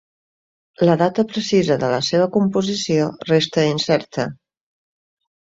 [0.87, 4.27] La data precisa de la seva composició resta incerta.